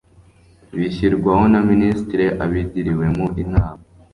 bishyirwaho 0.77 1.43
na 1.51 1.59
minisitiri 1.69 2.25
abigiriwemo 2.43 3.25
inama 3.43 3.81